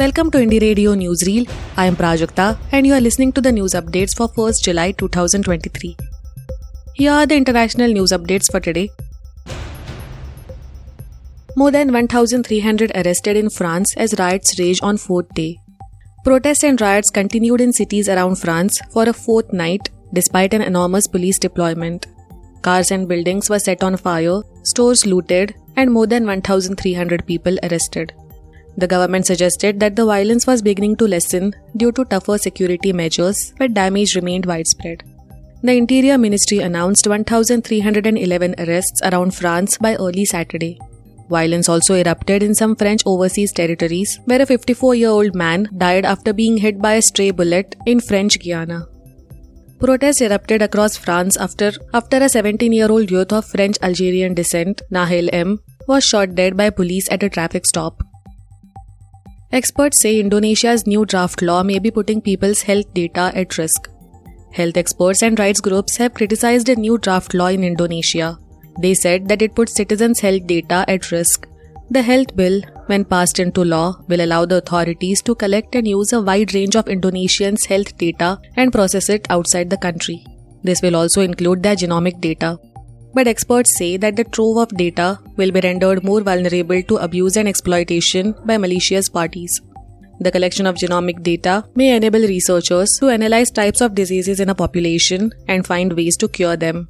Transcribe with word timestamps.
Welcome 0.00 0.30
to 0.32 0.38
Indie 0.44 0.60
Radio 0.60 0.94
Newsreel. 0.94 1.48
I 1.74 1.86
am 1.86 1.96
Prajakta 1.96 2.58
and 2.70 2.86
you 2.86 2.92
are 2.92 3.00
listening 3.00 3.32
to 3.32 3.40
the 3.40 3.50
news 3.50 3.72
updates 3.72 4.14
for 4.14 4.28
1st 4.28 4.62
July 4.64 4.90
2023. 4.92 5.96
Here 6.92 7.12
are 7.12 7.24
the 7.24 7.34
international 7.34 7.90
news 7.90 8.12
updates 8.12 8.50
for 8.50 8.60
today. 8.60 8.90
More 11.56 11.70
than 11.70 11.94
1,300 11.94 12.92
arrested 12.94 13.38
in 13.38 13.48
France 13.48 13.94
as 13.96 14.18
riots 14.18 14.58
rage 14.58 14.82
on 14.82 14.98
fourth 14.98 15.32
day. 15.32 15.60
Protests 16.24 16.64
and 16.64 16.78
riots 16.78 17.08
continued 17.08 17.62
in 17.62 17.72
cities 17.72 18.10
around 18.10 18.36
France 18.36 18.78
for 18.92 19.08
a 19.08 19.14
fourth 19.14 19.50
night 19.54 19.88
despite 20.12 20.52
an 20.52 20.60
enormous 20.60 21.06
police 21.06 21.38
deployment. 21.38 22.06
Cars 22.60 22.90
and 22.90 23.08
buildings 23.08 23.48
were 23.48 23.58
set 23.58 23.82
on 23.82 23.96
fire, 23.96 24.42
stores 24.62 25.06
looted, 25.06 25.54
and 25.74 25.90
more 25.90 26.06
than 26.06 26.26
1,300 26.26 27.26
people 27.26 27.58
arrested. 27.62 28.12
The 28.78 28.86
government 28.86 29.26
suggested 29.26 29.80
that 29.80 29.96
the 29.96 30.04
violence 30.04 30.46
was 30.46 30.60
beginning 30.60 30.96
to 30.96 31.06
lessen 31.06 31.54
due 31.76 31.92
to 31.92 32.04
tougher 32.04 32.36
security 32.36 32.92
measures, 32.92 33.54
but 33.58 33.72
damage 33.72 34.14
remained 34.14 34.44
widespread. 34.44 35.02
The 35.62 35.72
Interior 35.72 36.18
Ministry 36.18 36.58
announced 36.58 37.06
1,311 37.06 38.54
arrests 38.58 39.00
around 39.02 39.34
France 39.34 39.78
by 39.78 39.96
early 39.96 40.26
Saturday. 40.26 40.78
Violence 41.30 41.68
also 41.68 41.94
erupted 41.94 42.42
in 42.42 42.54
some 42.54 42.76
French 42.76 43.02
overseas 43.06 43.52
territories, 43.52 44.20
where 44.26 44.42
a 44.42 44.46
54 44.46 44.94
year 44.94 45.08
old 45.08 45.34
man 45.34 45.68
died 45.76 46.04
after 46.04 46.32
being 46.32 46.58
hit 46.58 46.80
by 46.80 46.94
a 46.94 47.02
stray 47.02 47.30
bullet 47.30 47.74
in 47.86 48.00
French 48.00 48.38
Guiana. 48.38 48.86
Protests 49.80 50.20
erupted 50.20 50.62
across 50.62 50.96
France 50.96 51.36
after, 51.36 51.72
after 51.92 52.18
a 52.18 52.28
17 52.28 52.72
year 52.72 52.90
old 52.90 53.10
youth 53.10 53.32
of 53.32 53.46
French 53.46 53.76
Algerian 53.82 54.34
descent, 54.34 54.82
Nahel 54.90 55.28
M, 55.32 55.60
was 55.88 56.04
shot 56.04 56.34
dead 56.34 56.56
by 56.56 56.70
police 56.70 57.10
at 57.10 57.22
a 57.22 57.28
traffic 57.28 57.66
stop. 57.66 58.02
Experts 59.52 60.00
say 60.00 60.18
Indonesia's 60.18 60.88
new 60.88 61.04
draft 61.04 61.40
law 61.40 61.62
may 61.62 61.78
be 61.78 61.92
putting 61.92 62.20
people's 62.20 62.62
health 62.62 62.92
data 62.94 63.30
at 63.32 63.56
risk. 63.58 63.88
Health 64.52 64.76
experts 64.76 65.22
and 65.22 65.38
rights 65.38 65.60
groups 65.60 65.96
have 65.98 66.14
criticized 66.14 66.68
a 66.68 66.74
new 66.74 66.98
draft 66.98 67.32
law 67.32 67.46
in 67.46 67.62
Indonesia. 67.62 68.38
They 68.80 68.92
said 68.94 69.28
that 69.28 69.42
it 69.42 69.54
puts 69.54 69.74
citizens' 69.76 70.18
health 70.18 70.48
data 70.48 70.84
at 70.88 71.12
risk. 71.12 71.46
The 71.90 72.02
health 72.02 72.34
bill, 72.34 72.60
when 72.86 73.04
passed 73.04 73.38
into 73.38 73.64
law, 73.64 74.00
will 74.08 74.20
allow 74.20 74.46
the 74.46 74.56
authorities 74.56 75.22
to 75.22 75.36
collect 75.36 75.76
and 75.76 75.86
use 75.86 76.12
a 76.12 76.20
wide 76.20 76.52
range 76.52 76.74
of 76.74 76.86
Indonesians' 76.86 77.66
health 77.66 77.96
data 77.96 78.40
and 78.56 78.72
process 78.72 79.08
it 79.08 79.28
outside 79.30 79.70
the 79.70 79.76
country. 79.76 80.26
This 80.64 80.82
will 80.82 80.96
also 80.96 81.20
include 81.20 81.62
their 81.62 81.76
genomic 81.76 82.20
data 82.20 82.58
but 83.16 83.26
experts 83.26 83.78
say 83.78 83.96
that 83.96 84.16
the 84.16 84.24
trove 84.24 84.58
of 84.62 84.72
data 84.80 85.18
will 85.36 85.50
be 85.50 85.60
rendered 85.60 86.04
more 86.04 86.20
vulnerable 86.20 86.82
to 86.88 86.96
abuse 87.04 87.36
and 87.36 87.48
exploitation 87.48 88.34
by 88.44 88.58
malicious 88.58 89.08
parties. 89.08 89.54
The 90.20 90.30
collection 90.30 90.66
of 90.66 90.76
genomic 90.82 91.22
data 91.22 91.54
may 91.74 91.96
enable 91.96 92.26
researchers 92.32 92.90
to 93.00 93.08
analyze 93.08 93.50
types 93.50 93.80
of 93.80 93.94
diseases 93.94 94.38
in 94.40 94.50
a 94.50 94.54
population 94.54 95.30
and 95.48 95.66
find 95.66 95.94
ways 95.94 96.18
to 96.18 96.28
cure 96.28 96.56
them. 96.56 96.88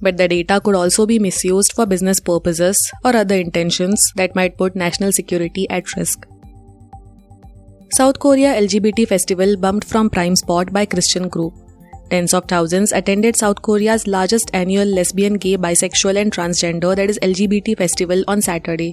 But 0.00 0.16
the 0.16 0.28
data 0.28 0.60
could 0.62 0.74
also 0.74 1.04
be 1.04 1.18
misused 1.18 1.74
for 1.74 1.84
business 1.84 2.20
purposes 2.20 2.78
or 3.04 3.14
other 3.14 3.36
intentions 3.36 4.00
that 4.16 4.34
might 4.34 4.56
put 4.56 4.76
national 4.76 5.12
security 5.12 5.68
at 5.68 5.94
risk. 5.96 6.26
South 7.96 8.18
Korea 8.18 8.54
LGBT 8.62 9.08
festival 9.08 9.56
bumped 9.58 9.86
from 9.86 10.08
prime 10.08 10.36
spot 10.36 10.72
by 10.72 10.86
Christian 10.86 11.28
group. 11.28 11.54
Tens 12.10 12.32
of 12.32 12.44
thousands 12.46 12.92
attended 12.92 13.36
South 13.36 13.62
Korea's 13.62 14.06
largest 14.06 14.50
annual 14.54 14.86
lesbian, 14.86 15.34
gay, 15.34 15.56
bisexual, 15.56 16.20
and 16.20 16.32
transgender 16.32 16.94
that 16.94 17.10
is 17.10 17.18
LGBT 17.20 17.76
festival 17.76 18.22
on 18.28 18.40
Saturday. 18.40 18.92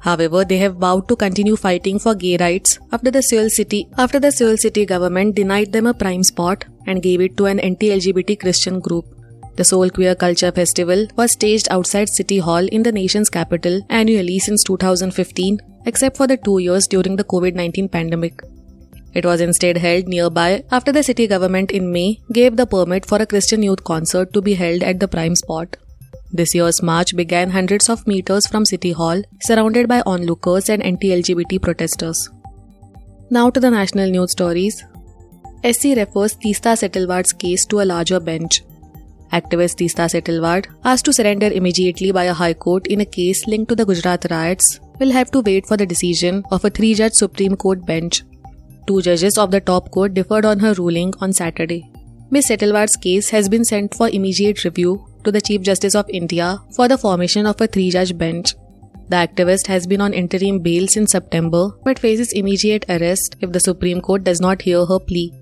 However, 0.00 0.44
they 0.44 0.58
have 0.58 0.76
vowed 0.76 1.08
to 1.08 1.16
continue 1.16 1.56
fighting 1.56 1.98
for 1.98 2.14
gay 2.14 2.36
rights 2.38 2.78
after 2.92 3.10
the 3.10 3.22
Seoul 3.22 3.50
city 3.50 3.88
after 3.98 4.20
the 4.20 4.30
Seoul 4.30 4.56
city 4.56 4.86
government 4.86 5.34
denied 5.34 5.72
them 5.72 5.86
a 5.86 5.94
prime 5.94 6.22
spot 6.22 6.64
and 6.86 7.02
gave 7.02 7.20
it 7.20 7.36
to 7.36 7.46
an 7.46 7.60
anti-LGBT 7.60 8.40
Christian 8.40 8.80
group. 8.80 9.04
The 9.56 9.64
Seoul 9.64 9.90
Queer 9.90 10.14
Culture 10.14 10.52
Festival 10.52 11.06
was 11.16 11.32
staged 11.32 11.68
outside 11.70 12.08
City 12.08 12.38
Hall 12.38 12.66
in 12.66 12.82
the 12.82 12.92
nation's 12.92 13.30
capital 13.30 13.80
annually 13.88 14.38
since 14.38 14.62
2015, 14.64 15.60
except 15.86 16.16
for 16.16 16.26
the 16.26 16.36
two 16.36 16.58
years 16.58 16.86
during 16.86 17.16
the 17.16 17.24
COVID 17.24 17.54
19 17.54 17.88
pandemic. 17.88 18.42
It 19.18 19.24
was 19.24 19.40
instead 19.40 19.78
held 19.78 20.08
nearby 20.08 20.62
after 20.70 20.92
the 20.92 21.02
city 21.02 21.26
government 21.26 21.70
in 21.70 21.90
May 21.90 22.20
gave 22.38 22.56
the 22.56 22.66
permit 22.66 23.06
for 23.06 23.16
a 23.22 23.26
Christian 23.26 23.62
youth 23.62 23.82
concert 23.82 24.34
to 24.34 24.42
be 24.42 24.52
held 24.62 24.82
at 24.82 25.00
the 25.00 25.08
prime 25.08 25.34
spot. 25.34 25.78
This 26.40 26.54
year's 26.54 26.82
march 26.82 27.16
began 27.16 27.48
hundreds 27.54 27.88
of 27.88 28.06
meters 28.06 28.46
from 28.46 28.66
City 28.66 28.92
Hall, 28.92 29.22
surrounded 29.40 29.88
by 29.88 30.02
onlookers 30.04 30.68
and 30.68 30.82
anti 30.82 31.12
LGBT 31.16 31.62
protesters. 31.62 32.28
Now 33.30 33.48
to 33.48 33.58
the 33.58 33.70
national 33.70 34.10
news 34.10 34.32
stories. 34.32 34.84
SC 35.64 35.96
refers 36.02 36.36
Teesta 36.36 36.76
Setalvad's 36.82 37.32
case 37.32 37.64
to 37.72 37.80
a 37.80 37.88
larger 37.94 38.20
bench. 38.20 38.62
Activist 39.32 39.78
Teesta 39.78 40.10
Setalvad, 40.14 40.66
asked 40.84 41.06
to 41.06 41.14
surrender 41.14 41.46
immediately 41.46 42.12
by 42.12 42.24
a 42.24 42.34
high 42.34 42.54
court 42.68 42.86
in 42.86 43.00
a 43.00 43.10
case 43.18 43.46
linked 43.46 43.70
to 43.70 43.74
the 43.74 43.86
Gujarat 43.86 44.30
riots, 44.30 44.78
will 45.00 45.10
have 45.10 45.30
to 45.30 45.40
wait 45.40 45.66
for 45.66 45.78
the 45.78 45.86
decision 45.86 46.44
of 46.50 46.66
a 46.66 46.70
three 46.70 46.94
judge 46.94 47.14
Supreme 47.14 47.56
Court 47.56 47.86
bench 47.86 48.22
Two 48.86 49.02
judges 49.02 49.36
of 49.36 49.50
the 49.50 49.60
top 49.60 49.90
court 49.90 50.14
differed 50.14 50.44
on 50.44 50.60
her 50.60 50.72
ruling 50.74 51.12
on 51.20 51.32
Saturday. 51.32 51.90
Ms. 52.30 52.46
Setalvad's 52.48 52.96
case 52.96 53.30
has 53.30 53.48
been 53.48 53.64
sent 53.64 53.94
for 53.94 54.08
immediate 54.08 54.64
review 54.64 55.04
to 55.24 55.32
the 55.32 55.40
Chief 55.40 55.62
Justice 55.62 55.96
of 55.96 56.08
India 56.08 56.58
for 56.74 56.86
the 56.86 56.98
formation 56.98 57.46
of 57.46 57.60
a 57.60 57.66
three 57.66 57.90
judge 57.90 58.16
bench. 58.16 58.54
The 59.08 59.16
activist 59.16 59.66
has 59.66 59.86
been 59.86 60.00
on 60.00 60.12
interim 60.12 60.60
bail 60.60 60.86
since 60.88 61.12
September 61.12 61.70
but 61.84 61.98
faces 61.98 62.32
immediate 62.32 62.84
arrest 62.88 63.36
if 63.40 63.52
the 63.52 63.60
Supreme 63.60 64.00
Court 64.00 64.24
does 64.24 64.40
not 64.40 64.62
hear 64.62 64.84
her 64.86 65.00
plea. 65.00 65.32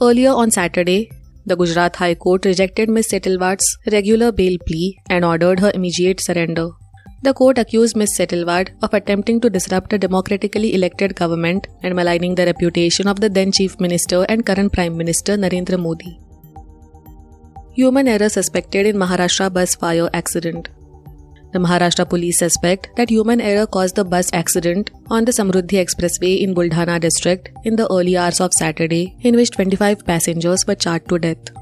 Earlier 0.00 0.30
on 0.30 0.50
Saturday, 0.50 1.10
the 1.44 1.56
Gujarat 1.56 1.96
High 1.96 2.14
Court 2.14 2.44
rejected 2.44 2.88
Ms. 2.88 3.08
Setalvad's 3.08 3.78
regular 3.90 4.30
bail 4.30 4.58
plea 4.66 4.98
and 5.08 5.24
ordered 5.24 5.58
her 5.58 5.72
immediate 5.74 6.20
surrender. 6.20 6.70
The 7.24 7.32
court 7.32 7.56
accused 7.56 7.96
Ms. 7.96 8.16
Setalvad 8.18 8.70
of 8.82 8.94
attempting 8.94 9.40
to 9.42 9.48
disrupt 9.48 9.92
a 9.92 9.98
democratically 9.98 10.74
elected 10.74 11.14
government 11.14 11.68
and 11.84 11.94
maligning 11.94 12.34
the 12.34 12.46
reputation 12.46 13.06
of 13.06 13.20
the 13.20 13.28
then 13.28 13.52
Chief 13.52 13.78
Minister 13.78 14.24
and 14.28 14.44
current 14.44 14.72
Prime 14.72 14.96
Minister 14.96 15.36
Narendra 15.36 15.78
Modi. 15.78 16.18
Human 17.74 18.08
error 18.08 18.28
suspected 18.28 18.86
in 18.86 18.96
Maharashtra 18.96 19.52
bus 19.52 19.76
fire 19.76 20.10
accident. 20.12 20.68
The 21.52 21.60
Maharashtra 21.60 22.08
police 22.08 22.40
suspect 22.40 22.90
that 22.96 23.10
human 23.10 23.40
error 23.40 23.66
caused 23.66 23.94
the 23.94 24.04
bus 24.04 24.28
accident 24.32 24.90
on 25.08 25.24
the 25.24 25.32
Samruddhi 25.32 25.78
Expressway 25.84 26.40
in 26.40 26.54
Buldhana 26.54 27.00
district 27.00 27.50
in 27.64 27.76
the 27.76 27.86
early 27.92 28.16
hours 28.16 28.40
of 28.40 28.52
Saturday, 28.52 29.16
in 29.20 29.36
which 29.36 29.50
25 29.52 30.04
passengers 30.04 30.66
were 30.66 30.74
charred 30.74 31.08
to 31.08 31.18
death. 31.20 31.61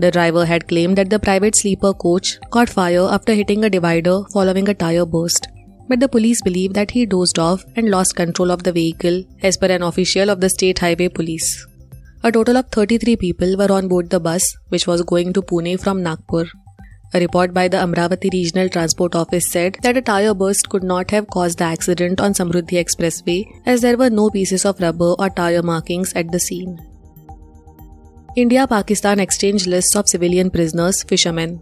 The 0.00 0.12
driver 0.12 0.44
had 0.46 0.68
claimed 0.68 0.96
that 0.96 1.10
the 1.10 1.18
private 1.18 1.56
sleeper 1.56 1.92
coach 1.92 2.38
caught 2.50 2.68
fire 2.68 3.08
after 3.10 3.34
hitting 3.34 3.64
a 3.64 3.70
divider 3.70 4.22
following 4.32 4.68
a 4.68 4.74
tire 4.74 5.04
burst. 5.04 5.48
But 5.88 5.98
the 5.98 6.08
police 6.08 6.40
believe 6.40 6.74
that 6.74 6.92
he 6.92 7.04
dozed 7.04 7.38
off 7.38 7.64
and 7.74 7.90
lost 7.90 8.14
control 8.14 8.52
of 8.52 8.62
the 8.62 8.72
vehicle, 8.72 9.24
as 9.42 9.56
per 9.56 9.66
an 9.66 9.82
official 9.82 10.30
of 10.30 10.40
the 10.40 10.50
State 10.50 10.78
Highway 10.78 11.08
Police. 11.08 11.66
A 12.22 12.30
total 12.30 12.56
of 12.58 12.68
33 12.70 13.16
people 13.16 13.56
were 13.56 13.72
on 13.72 13.88
board 13.88 14.10
the 14.10 14.20
bus, 14.20 14.56
which 14.68 14.86
was 14.86 15.02
going 15.02 15.32
to 15.32 15.42
Pune 15.42 15.80
from 15.80 16.02
Nagpur. 16.02 16.44
A 17.14 17.20
report 17.20 17.54
by 17.54 17.66
the 17.68 17.78
Amravati 17.78 18.30
Regional 18.32 18.68
Transport 18.68 19.14
Office 19.14 19.50
said 19.50 19.78
that 19.82 19.96
a 19.96 20.02
tire 20.02 20.34
burst 20.34 20.68
could 20.68 20.84
not 20.84 21.10
have 21.10 21.26
caused 21.28 21.58
the 21.58 21.64
accident 21.64 22.20
on 22.20 22.34
Samruddhi 22.34 22.78
Expressway 22.84 23.46
as 23.66 23.80
there 23.80 23.96
were 23.96 24.10
no 24.10 24.30
pieces 24.30 24.64
of 24.64 24.78
rubber 24.80 25.14
or 25.18 25.30
tire 25.30 25.62
markings 25.62 26.12
at 26.12 26.30
the 26.30 26.38
scene. 26.38 26.78
India 28.36 28.66
Pakistan 28.66 29.18
exchange 29.20 29.66
lists 29.66 29.96
of 29.96 30.06
civilian 30.06 30.50
prisoners, 30.50 31.02
fishermen. 31.02 31.60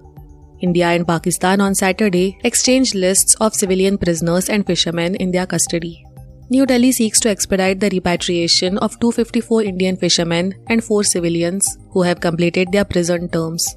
India 0.61 0.87
and 0.89 1.07
Pakistan 1.07 1.61
on 1.61 1.75
Saturday 1.77 2.39
exchanged 2.43 2.95
lists 2.95 3.37
of 3.37 3.55
civilian 3.55 3.97
prisoners 3.97 4.49
and 4.49 4.67
fishermen 4.67 5.15
in 5.15 5.31
their 5.31 5.47
custody. 5.47 6.05
New 6.51 6.67
Delhi 6.67 6.91
seeks 6.91 7.21
to 7.21 7.31
expedite 7.31 7.79
the 7.79 7.89
repatriation 7.91 8.79
of 8.79 8.99
254 8.99 9.63
Indian 9.63 9.97
fishermen 9.97 10.55
and 10.69 10.83
4 10.83 11.05
civilians 11.05 11.79
who 11.91 12.03
have 12.03 12.21
completed 12.21 12.73
their 12.73 12.85
prison 12.85 13.29
terms. 13.29 13.77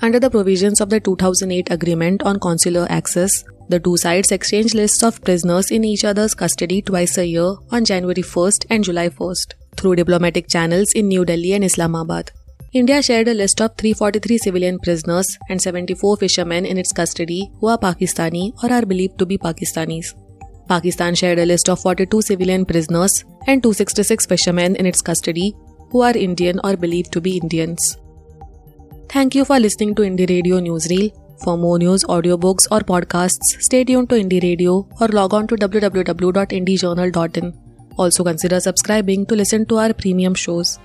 Under 0.00 0.20
the 0.20 0.30
provisions 0.30 0.80
of 0.80 0.90
the 0.90 1.00
2008 1.00 1.72
Agreement 1.72 2.22
on 2.22 2.38
Consular 2.38 2.86
Access, 2.88 3.44
the 3.68 3.80
two 3.80 3.96
sides 3.96 4.30
exchange 4.30 4.74
lists 4.74 5.02
of 5.02 5.22
prisoners 5.22 5.70
in 5.72 5.84
each 5.84 6.04
other's 6.04 6.34
custody 6.34 6.82
twice 6.82 7.18
a 7.18 7.26
year 7.26 7.56
on 7.72 7.84
January 7.84 8.22
1st 8.22 8.66
and 8.70 8.84
July 8.84 9.08
1st 9.08 9.54
through 9.82 9.96
diplomatic 9.96 10.48
channels 10.48 10.92
in 10.92 11.08
New 11.08 11.24
Delhi 11.24 11.52
and 11.54 11.64
Islamabad. 11.64 12.30
India 12.72 13.02
shared 13.02 13.28
a 13.28 13.34
list 13.34 13.60
of 13.60 13.72
343 13.76 14.38
civilian 14.38 14.78
prisoners 14.78 15.36
and 15.50 15.60
74 15.60 16.16
fishermen 16.16 16.64
in 16.64 16.78
its 16.78 16.92
custody 16.92 17.50
who 17.60 17.66
are 17.66 17.78
Pakistani 17.78 18.44
or 18.62 18.72
are 18.72 18.86
believed 18.86 19.18
to 19.18 19.26
be 19.26 19.36
Pakistanis. 19.36 20.14
Pakistan 20.68 21.14
shared 21.14 21.38
a 21.38 21.44
list 21.44 21.68
of 21.68 21.80
42 21.80 22.22
civilian 22.22 22.64
prisoners 22.64 23.24
and 23.46 23.62
266 23.62 24.24
fishermen 24.26 24.76
in 24.76 24.86
its 24.86 25.02
custody 25.02 25.54
who 25.90 26.00
are 26.00 26.16
Indian 26.16 26.60
or 26.64 26.76
believed 26.76 27.12
to 27.12 27.20
be 27.20 27.36
Indians. 27.36 27.98
Thank 29.10 29.34
you 29.34 29.44
for 29.44 29.58
listening 29.60 29.94
to 29.96 30.02
Indie 30.02 30.28
Radio 30.30 30.60
Newsreel. 30.60 31.10
For 31.44 31.58
more 31.58 31.78
news, 31.78 32.04
audiobooks, 32.04 32.68
or 32.70 32.80
podcasts, 32.80 33.60
stay 33.66 33.84
tuned 33.84 34.08
to 34.10 34.14
Indie 34.14 34.42
Radio 34.42 34.88
or 35.00 35.08
log 35.08 35.34
on 35.34 35.46
to 35.48 35.56
www.indiejournal.in. 35.56 37.52
Also 37.96 38.24
consider 38.24 38.60
subscribing 38.60 39.26
to 39.26 39.34
listen 39.34 39.66
to 39.66 39.78
our 39.78 39.92
premium 39.92 40.34
shows. 40.34 40.78